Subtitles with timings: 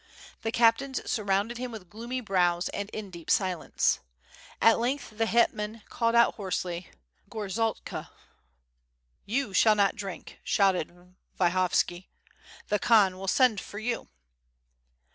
[0.41, 3.99] The cap tains surrounded him with gloomy brows and in deep silence.
[4.59, 6.89] At length the hetman called out hoarsely:
[7.29, 8.09] "Gorzalka!"
[9.27, 12.07] "You shall not drink," shouted Vyhovski,
[12.69, 14.09] "the Khan will send for you."